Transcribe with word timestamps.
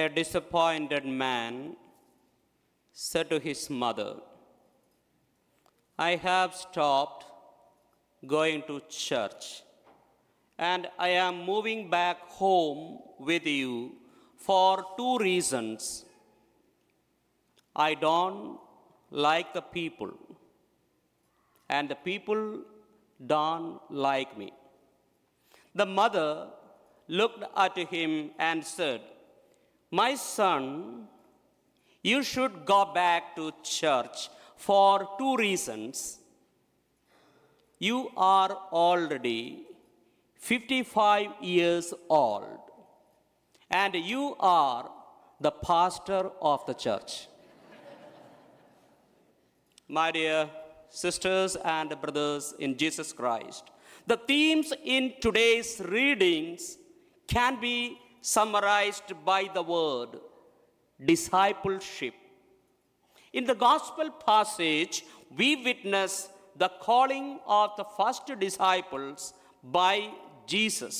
A 0.00 0.08
disappointed 0.08 1.04
man 1.04 1.54
said 2.92 3.28
to 3.30 3.38
his 3.46 3.68
mother, 3.68 4.10
I 5.98 6.10
have 6.26 6.54
stopped 6.54 7.24
going 8.34 8.62
to 8.68 8.76
church 8.88 9.62
and 10.58 10.86
I 11.06 11.08
am 11.24 11.44
moving 11.44 11.90
back 11.90 12.20
home 12.42 13.00
with 13.18 13.44
you 13.46 13.72
for 14.36 14.84
two 14.96 15.18
reasons. 15.18 16.04
I 17.74 17.94
don't 17.94 18.58
like 19.10 19.52
the 19.52 19.62
people, 19.62 20.12
and 21.68 21.88
the 21.88 22.00
people 22.10 22.42
don't 23.34 23.80
like 23.90 24.38
me. 24.38 24.52
The 25.74 25.86
mother 25.86 26.48
looked 27.08 27.44
at 27.56 27.78
him 27.78 28.30
and 28.38 28.64
said, 28.64 29.00
My 29.90 30.14
son, 30.16 31.08
you 32.02 32.22
should 32.22 32.66
go 32.66 32.92
back 32.92 33.34
to 33.36 33.52
church 33.62 34.28
for 34.56 35.08
two 35.18 35.36
reasons. 35.36 36.18
You 37.78 38.10
are 38.16 38.50
already 38.72 39.66
55 40.36 41.30
years 41.40 41.94
old, 42.08 42.58
and 43.70 43.94
you 43.94 44.36
are 44.38 44.90
the 45.40 45.50
pastor 45.50 46.30
of 46.42 46.66
the 46.66 46.74
church. 46.74 47.28
My 49.88 50.10
dear 50.10 50.50
sisters 50.90 51.56
and 51.56 51.98
brothers 52.00 52.54
in 52.58 52.76
Jesus 52.76 53.12
Christ, 53.12 53.64
the 54.06 54.16
themes 54.16 54.72
in 54.84 55.14
today's 55.20 55.80
readings 55.84 56.76
can 57.26 57.60
be 57.60 57.98
summarized 58.34 59.10
by 59.24 59.42
the 59.56 59.64
word 59.74 60.10
discipleship. 61.10 62.14
In 63.32 63.44
the 63.50 63.58
gospel 63.68 64.08
passage, 64.30 64.96
we 65.38 65.48
witness 65.68 66.28
the 66.62 66.70
calling 66.86 67.28
of 67.46 67.70
the 67.78 67.86
first 67.96 68.26
disciples 68.44 69.32
by 69.62 69.96
Jesus. 70.46 70.96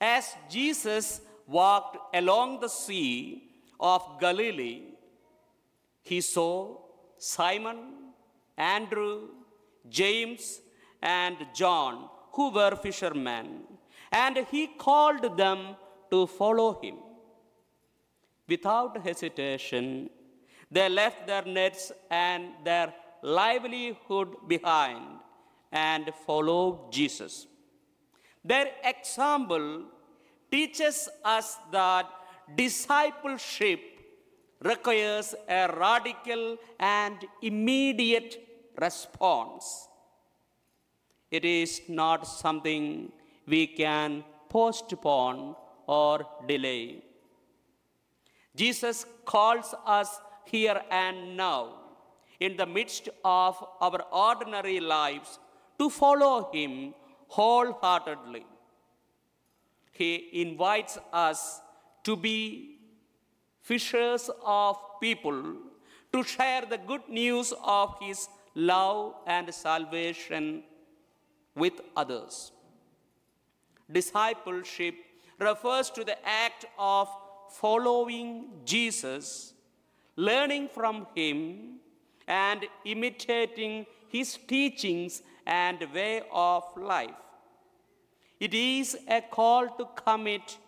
As 0.00 0.24
Jesus 0.56 1.20
walked 1.46 1.96
along 2.20 2.60
the 2.60 2.72
sea 2.82 3.10
of 3.80 4.02
Galilee, 4.20 4.82
he 6.10 6.20
saw 6.20 6.76
Simon, 7.18 7.78
Andrew, 8.56 9.14
James, 9.88 10.60
and 11.02 11.36
John, 11.54 12.08
who 12.32 12.50
were 12.50 12.76
fishermen, 12.76 13.48
and 14.12 14.36
he 14.50 14.66
called 14.86 15.24
them 15.36 15.60
to 16.14 16.26
follow 16.40 16.68
him. 16.82 16.96
Without 18.52 18.92
hesitation, 19.06 20.10
they 20.70 20.88
left 21.00 21.26
their 21.30 21.44
nets 21.58 21.84
and 22.10 22.42
their 22.68 22.88
livelihood 23.22 24.30
behind 24.52 25.04
and 25.72 26.12
followed 26.26 26.92
Jesus. 26.98 27.46
Their 28.44 28.68
example 28.92 29.66
teaches 30.50 31.08
us 31.36 31.48
that 31.72 32.06
discipleship 32.62 33.80
requires 34.70 35.34
a 35.48 35.62
radical 35.86 36.44
and 36.78 37.16
immediate 37.50 38.32
response. 38.86 39.88
It 41.30 41.44
is 41.44 41.80
not 41.88 42.26
something 42.26 43.10
we 43.46 43.66
can 43.66 44.22
postpone 44.50 45.56
or 45.86 46.26
delay. 46.46 47.02
Jesus 48.56 49.04
calls 49.24 49.74
us 49.84 50.20
here 50.44 50.80
and 50.90 51.36
now, 51.36 51.74
in 52.40 52.56
the 52.56 52.66
midst 52.66 53.08
of 53.24 53.62
our 53.80 54.02
ordinary 54.12 54.80
lives, 54.80 55.38
to 55.78 55.90
follow 55.90 56.50
Him 56.52 56.94
wholeheartedly. 57.28 58.46
He 59.92 60.28
invites 60.32 60.98
us 61.12 61.60
to 62.04 62.16
be 62.16 62.78
fishers 63.60 64.30
of 64.44 64.76
people, 65.00 65.56
to 66.12 66.22
share 66.22 66.62
the 66.68 66.78
good 66.78 67.08
news 67.08 67.52
of 67.62 67.96
His 68.00 68.28
love 68.54 69.14
and 69.26 69.52
salvation 69.52 70.62
with 71.56 71.80
others. 71.96 72.52
Discipleship 73.90 74.94
refers 75.38 75.90
to 75.90 76.04
the 76.04 76.16
act 76.26 76.66
of 76.78 77.08
following 77.50 78.48
Jesus, 78.64 79.54
learning 80.16 80.68
from 80.68 81.06
Him, 81.14 81.80
and 82.26 82.66
imitating 82.84 83.86
His 84.08 84.38
teachings 84.46 85.22
and 85.46 85.78
way 85.92 86.22
of 86.32 86.64
life. 86.76 87.10
It 88.40 88.54
is 88.54 88.96
a 89.08 89.20
call 89.20 89.68
to 89.78 89.88
commit 89.94 90.58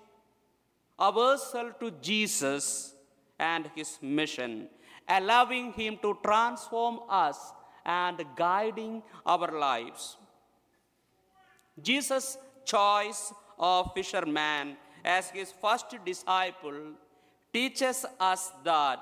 ourselves 0.99 1.75
to 1.81 1.91
Jesus 2.03 2.95
and 3.39 3.71
His 3.75 3.99
mission, 4.01 4.69
allowing 5.09 5.73
Him 5.73 5.99
to 6.03 6.19
transform 6.23 7.01
us 7.09 7.53
and 7.85 8.25
guiding 8.35 9.03
our 9.25 9.59
lives. 9.59 10.17
Jesus' 11.81 12.39
choice 12.65 13.33
of 13.59 13.93
fisherman 13.95 14.77
as 15.05 15.31
his 15.31 15.53
first 15.53 15.95
disciple 16.05 16.93
teaches 17.53 18.05
us 18.21 18.53
that 18.65 18.99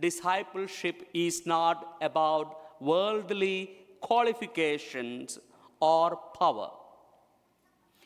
discipleship 0.00 1.08
is 1.14 1.46
not 1.46 1.96
about 2.00 2.80
worldly 2.80 3.78
qualifications 4.00 5.38
or 5.80 6.16
power. 6.38 6.70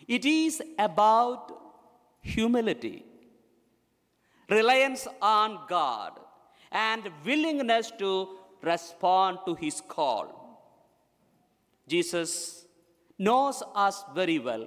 It 0.07 0.25
is 0.25 0.63
about 0.79 1.53
humility, 2.21 3.05
reliance 4.49 5.07
on 5.21 5.61
God, 5.69 6.13
and 6.71 7.11
willingness 7.25 7.91
to 7.99 8.37
respond 8.63 9.39
to 9.47 9.55
his 9.55 9.81
call. 9.81 10.27
Jesus 11.87 12.67
knows 13.19 13.63
us 13.75 14.05
very 14.15 14.39
well. 14.39 14.67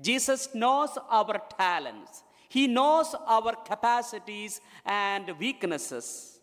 Jesus 0.00 0.54
knows 0.54 0.90
our 1.10 1.40
talents. 1.56 2.22
He 2.48 2.66
knows 2.66 3.14
our 3.26 3.54
capacities 3.64 4.60
and 4.84 5.30
weaknesses. 5.38 6.38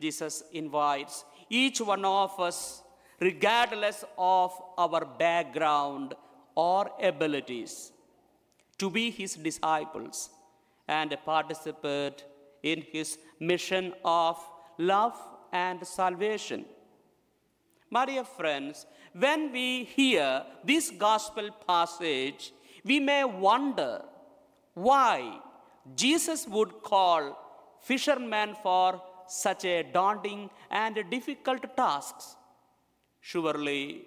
Jesus 0.00 0.42
invites 0.52 1.24
each 1.48 1.80
one 1.80 2.04
of 2.04 2.38
us, 2.38 2.82
regardless 3.20 4.04
of 4.18 4.52
our 4.76 5.04
background 5.04 6.14
or 6.54 6.90
abilities, 7.00 7.92
to 8.78 8.90
be 8.90 9.10
his 9.10 9.34
disciples 9.34 10.30
and 10.88 11.16
participate 11.24 12.24
in 12.62 12.82
his 12.92 13.18
mission 13.40 13.92
of 14.04 14.38
love 14.78 15.16
and 15.52 15.86
salvation. 15.86 16.64
My 17.90 18.06
dear 18.06 18.24
friends, 18.24 18.86
when 19.22 19.52
we 19.52 19.84
hear 19.84 20.44
this 20.64 20.90
gospel 20.90 21.50
passage, 21.66 22.52
we 22.84 22.98
may 22.98 23.22
wonder 23.24 24.02
why 24.74 25.38
Jesus 25.94 26.46
would 26.48 26.82
call 26.82 27.38
fishermen 27.80 28.56
for 28.62 29.00
such 29.28 29.64
a 29.64 29.82
daunting 29.82 30.50
and 30.70 30.98
difficult 31.10 31.64
tasks. 31.76 32.36
Surely, 33.20 34.06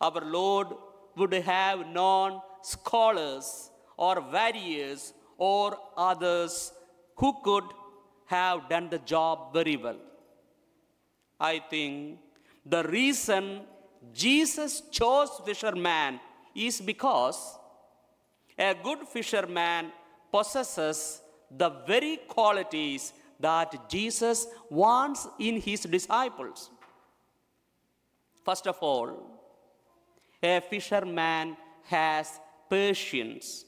our 0.00 0.20
Lord 0.20 0.68
would 1.16 1.32
have 1.32 1.86
known 1.86 2.40
scholars 2.62 3.70
or 3.96 4.20
warriors 4.20 5.14
or 5.38 5.78
others 5.96 6.72
who 7.16 7.34
could 7.42 7.64
have 8.26 8.68
done 8.68 8.88
the 8.90 8.98
job 8.98 9.52
very 9.52 9.76
well. 9.76 10.00
I 11.40 11.60
think 11.70 12.18
the 12.64 12.82
reason 12.84 13.62
Jesus 14.12 14.82
chose 14.90 15.30
fisherman 15.44 16.20
is 16.54 16.80
because 16.80 17.58
a 18.58 18.74
good 18.74 19.00
fisherman 19.08 19.92
possesses 20.30 21.20
the 21.50 21.70
very 21.86 22.18
qualities 22.28 23.12
that 23.40 23.88
Jesus 23.88 24.46
wants 24.70 25.26
in 25.38 25.60
his 25.60 25.82
disciples. 25.82 26.70
First 28.44 28.66
of 28.66 28.78
all, 28.80 29.10
a 30.42 30.60
fisherman 30.60 31.56
has 31.84 32.40
patience. 32.68 33.64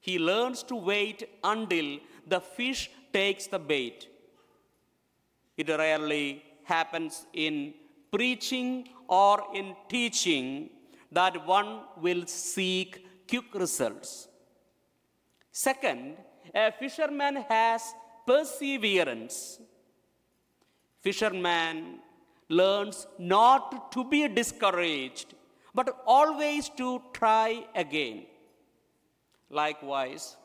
He 0.00 0.18
learns 0.18 0.62
to 0.64 0.76
wait 0.76 1.28
until 1.42 1.98
the 2.26 2.40
fish 2.40 2.90
takes 3.12 3.46
the 3.46 3.58
bait. 3.58 4.08
It 5.56 5.68
rarely 5.68 6.44
happens 6.64 7.26
in 7.32 7.74
preaching 8.10 8.88
or 9.08 9.44
in 9.54 9.74
teaching 9.88 10.70
that 11.10 11.46
one 11.46 11.80
will 12.00 12.26
seek 12.26 13.06
quick 13.28 13.54
results. 13.54 14.28
Second, 15.50 16.16
a 16.54 16.72
fisherman 16.72 17.36
has 17.48 17.82
perseverance. 18.26 19.60
Fisherman 21.00 22.00
learns 22.48 23.06
not 23.18 23.92
to 23.92 24.04
be 24.04 24.28
discouraged, 24.28 25.34
but 25.74 26.02
always 26.06 26.68
to 26.70 27.02
try 27.12 27.64
again. 27.74 28.24
Likewise, 29.50 30.36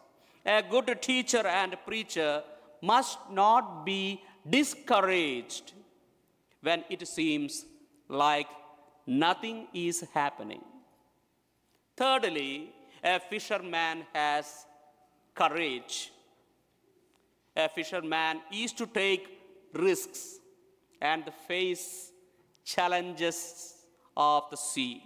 a 0.46 0.62
good 0.62 1.02
teacher 1.02 1.46
and 1.48 1.76
preacher 1.86 2.44
must 2.82 3.18
not 3.32 3.86
be 3.86 4.22
discouraged 4.48 5.74
when 6.62 6.84
it 6.90 7.08
seems 7.08 7.66
like 8.08 8.48
nothing 9.08 9.68
is 9.74 10.04
happening. 10.14 10.62
Thirdly, 11.98 12.72
a 13.04 13.20
fisherman 13.20 14.06
has 14.14 14.66
courage. 15.34 16.12
A 17.56 17.68
fisherman 17.68 18.42
is 18.52 18.72
to 18.74 18.86
take 18.86 19.28
risks 19.74 20.40
and 21.02 21.24
face 21.48 22.12
challenges 22.64 23.76
of 24.16 24.44
the 24.52 24.58
sea. 24.58 25.04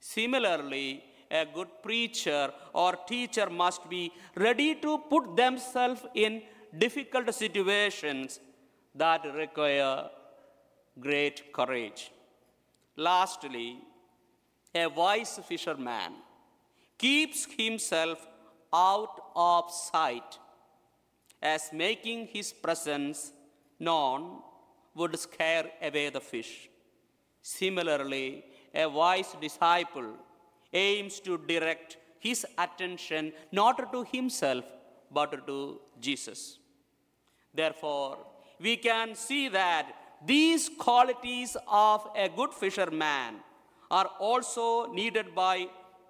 Similarly, 0.00 1.04
a 1.30 1.46
good 1.46 1.68
preacher 1.82 2.52
or 2.72 2.96
teacher 3.06 3.48
must 3.48 3.88
be 3.88 4.12
ready 4.36 4.74
to 4.76 4.98
put 5.10 5.36
themselves 5.36 6.02
in 6.14 6.42
difficult 6.78 7.32
situations 7.34 8.40
that 8.94 9.24
require 9.34 10.10
great 11.00 11.52
courage. 11.52 12.10
Lastly, 12.96 13.78
a 14.74 14.86
wise 14.86 15.40
fisherman 15.46 16.12
keeps 16.98 17.46
himself 17.58 18.26
out 18.72 19.20
of 19.34 19.70
sight, 19.70 20.38
as 21.42 21.70
making 21.72 22.28
his 22.28 22.52
presence 22.52 23.32
known 23.78 24.40
would 24.94 25.18
scare 25.18 25.70
away 25.82 26.08
the 26.10 26.20
fish. 26.20 26.68
Similarly, 27.42 28.44
a 28.74 28.86
wise 28.86 29.34
disciple 29.40 30.14
aims 30.72 31.20
to 31.20 31.38
direct 31.38 31.96
his 32.18 32.46
attention 32.56 33.32
not 33.50 33.92
to 33.92 34.04
himself 34.04 34.64
but 35.10 35.46
to 35.46 35.80
Jesus. 36.00 36.58
Therefore, 37.52 38.18
we 38.60 38.76
can 38.76 39.14
see 39.14 39.48
that 39.48 39.92
these 40.26 40.68
qualities 40.68 41.56
of 41.66 42.08
a 42.16 42.28
good 42.28 42.52
fisherman 42.52 43.36
are 43.90 44.08
also 44.18 44.92
needed 44.92 45.34
by 45.34 45.66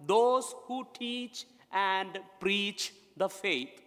those 0.06 0.54
who 0.66 0.86
teach 0.98 1.46
and 1.72 2.18
preach 2.40 2.92
the 3.16 3.28
faith. 3.28 3.80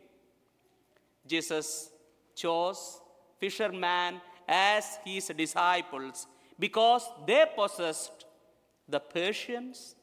Jesus 1.26 1.90
chose 2.36 3.00
fishermen 3.40 4.22
as 4.48 5.00
his 5.04 5.28
disciples 5.36 6.28
because 6.60 7.08
they 7.26 7.46
possessed 7.56 8.26
the 8.88 9.00
patience, 9.00 9.96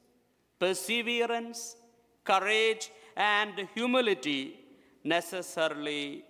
perseverance, 0.58 1.76
courage, 2.24 2.90
and 3.16 3.68
humility 3.74 4.58
necessarily 5.04 6.24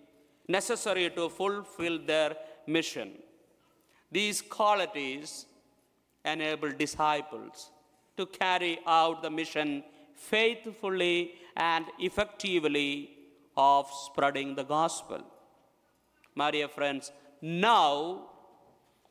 necessary 0.49 1.11
to 1.11 1.29
fulfill 1.29 1.99
their 2.05 2.37
mission. 2.67 3.13
These 4.13 4.43
qualities 4.43 5.47
enable 6.25 6.73
disciples 6.73 7.71
to 8.17 8.27
carry 8.27 8.79
out 8.87 9.23
the 9.23 9.31
mission 9.31 9.83
faithfully 10.15 11.35
and 11.57 11.87
effectively 11.99 13.11
of 13.57 13.91
spreading 13.91 14.55
the 14.55 14.65
gospel. 14.65 15.23
My 16.35 16.51
dear 16.51 16.69
friends, 16.69 17.11
now 17.41 18.29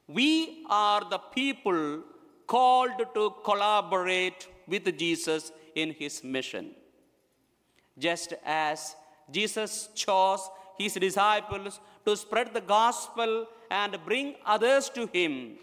we 0.08 0.66
are 0.70 1.04
the 1.10 1.18
people 1.18 2.04
called 2.48 3.00
to 3.16 3.34
collaborate 3.44 4.48
with 4.68 4.86
Jesus 4.98 5.52
in 5.76 5.92
his 5.92 6.24
mission. 6.24 6.72
Just 7.98 8.34
as 8.46 8.96
Jesus 9.30 9.90
chose 9.96 10.50
his 10.78 10.94
disciples 10.94 11.80
to 12.06 12.16
spread 12.16 12.54
the 12.54 12.62
gospel 12.62 13.48
and 13.70 13.98
bring 14.06 14.36
others 14.46 14.90
to 14.90 15.08
him, 15.08 15.58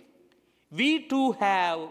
we 0.70 1.08
too 1.08 1.32
have 1.32 1.90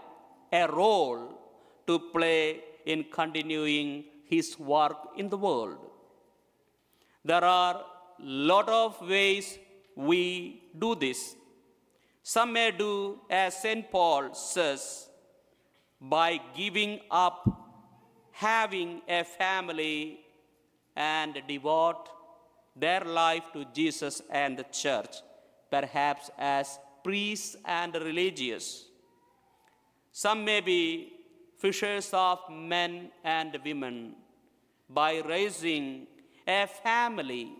a 0.52 0.66
role 0.68 1.38
to 1.86 1.98
play 1.98 2.60
in 2.86 3.04
continuing 3.04 4.04
his 4.24 4.58
work 4.58 4.96
in 5.16 5.28
the 5.28 5.36
world. 5.36 5.78
There 7.24 7.44
are 7.44 7.84
lot 8.18 8.68
of 8.68 9.00
ways 9.06 9.58
we 9.94 10.62
do 10.78 10.94
this. 10.94 11.36
Some 12.22 12.52
may 12.52 12.70
do 12.70 13.20
as 13.30 13.60
St. 13.60 13.90
Paul 13.90 14.34
says 14.34 15.08
by 16.00 16.40
giving 16.56 17.00
up 17.10 17.58
having 18.32 19.02
a 19.08 19.24
family 19.24 20.20
and 20.94 21.42
devote 21.48 22.08
their 22.78 23.04
life 23.04 23.46
to 23.52 23.64
Jesus 23.78 24.22
and 24.30 24.56
the 24.58 24.66
church, 24.82 25.16
perhaps 25.70 26.30
as 26.38 26.78
priests 27.04 27.56
and 27.64 27.94
religious. 27.94 28.86
Some 30.12 30.44
may 30.44 30.60
be 30.60 31.12
fishers 31.58 32.10
of 32.12 32.38
men 32.50 33.10
and 33.24 33.58
women 33.64 34.14
by 34.88 35.20
raising 35.34 36.06
a 36.46 36.66
family 36.66 37.52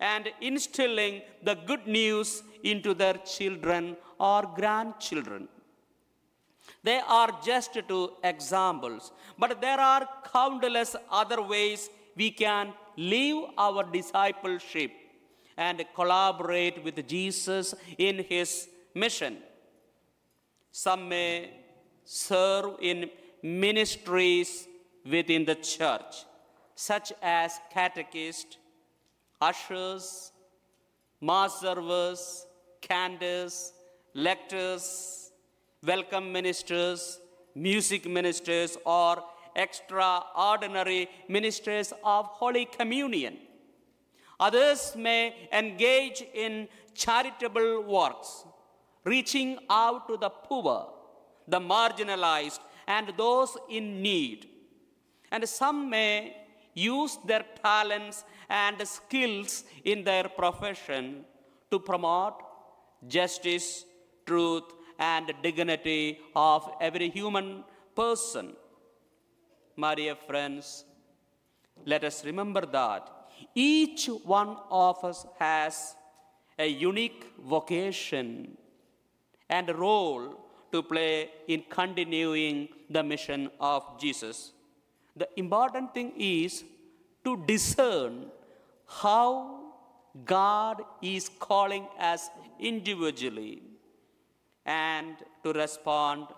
and 0.00 0.28
instilling 0.40 1.22
the 1.42 1.54
good 1.54 1.86
news 1.86 2.42
into 2.62 2.94
their 2.94 3.14
children 3.36 3.96
or 4.18 4.42
grandchildren. 4.60 5.48
They 6.82 7.00
are 7.06 7.30
just 7.44 7.76
two 7.88 8.12
examples, 8.22 9.12
but 9.38 9.60
there 9.60 9.80
are 9.80 10.08
countless 10.32 10.96
other 11.10 11.40
ways 11.42 11.90
we 12.16 12.30
can 12.30 12.72
live 12.96 13.50
our 13.56 13.84
discipleship 13.84 14.90
and 15.56 15.84
collaborate 15.94 16.82
with 16.82 17.06
Jesus 17.06 17.74
in 17.98 18.24
his 18.28 18.68
mission. 18.94 19.38
Some 20.70 21.08
may 21.08 21.50
serve 22.04 22.76
in 22.80 23.10
ministries 23.42 24.66
within 25.08 25.44
the 25.44 25.54
church, 25.54 26.24
such 26.74 27.12
as 27.22 27.60
catechists, 27.72 28.56
ushers, 29.40 30.32
mass 31.20 31.60
servers, 31.60 32.46
cantors, 32.80 33.72
lectors, 34.14 35.30
welcome 35.82 36.32
ministers, 36.32 37.20
music 37.54 38.08
ministers, 38.08 38.76
or 38.84 39.22
extraordinary 39.54 41.08
ministers 41.28 41.92
of 42.02 42.26
Holy 42.26 42.64
Communion. 42.64 43.38
Others 44.40 44.94
may 44.96 45.48
engage 45.52 46.24
in 46.34 46.68
charitable 46.94 47.82
works, 47.82 48.44
reaching 49.04 49.58
out 49.70 50.08
to 50.08 50.16
the 50.16 50.30
poor, 50.30 50.92
the 51.46 51.60
marginalized, 51.60 52.60
and 52.86 53.12
those 53.16 53.56
in 53.70 54.02
need. 54.02 54.48
And 55.30 55.48
some 55.48 55.88
may 55.88 56.36
use 56.74 57.18
their 57.24 57.44
talents 57.62 58.24
and 58.48 58.76
skills 58.86 59.64
in 59.84 60.04
their 60.04 60.28
profession 60.28 61.24
to 61.70 61.78
promote 61.78 62.34
justice, 63.06 63.84
truth, 64.26 64.64
and 64.98 65.32
dignity 65.42 66.20
of 66.34 66.70
every 66.80 67.10
human 67.10 67.64
person. 67.94 68.54
My 69.76 69.94
dear 69.94 70.14
friends, 70.14 70.84
let 71.84 72.04
us 72.04 72.24
remember 72.24 72.64
that 72.66 73.10
each 73.54 74.06
one 74.24 74.56
of 74.70 75.04
us 75.04 75.26
has 75.38 75.96
a 76.58 76.66
unique 76.66 77.24
vocation 77.44 78.56
and 79.48 79.68
role 79.76 80.40
to 80.70 80.82
play 80.82 81.30
in 81.48 81.64
continuing 81.68 82.68
the 82.88 83.02
mission 83.02 83.50
of 83.58 83.82
Jesus. 83.98 84.52
The 85.16 85.28
important 85.36 85.92
thing 85.92 86.12
is 86.16 86.62
to 87.24 87.36
discern 87.46 88.26
how 88.86 89.72
God 90.24 90.82
is 91.02 91.28
calling 91.40 91.86
us 91.98 92.30
individually 92.60 93.62
and 94.64 95.16
to 95.42 95.52
respond 95.52 96.28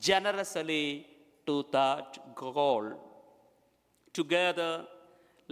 generously 0.00 1.06
to 1.48 1.64
that 1.72 2.18
goal. 2.34 2.86
Together, 4.12 4.70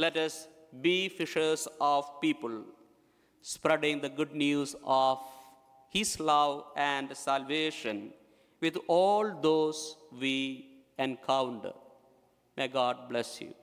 let 0.04 0.16
us 0.16 0.48
be 0.86 1.08
fishers 1.08 1.66
of 1.80 2.04
people, 2.20 2.56
spreading 3.40 4.00
the 4.00 4.12
good 4.20 4.32
news 4.44 4.74
of 4.84 5.18
His 5.96 6.18
love 6.20 6.64
and 6.76 7.16
salvation 7.16 8.12
with 8.60 8.76
all 8.86 9.24
those 9.48 9.80
we 10.20 10.34
encounter. 10.98 11.72
May 12.56 12.68
God 12.68 13.08
bless 13.08 13.40
you. 13.40 13.54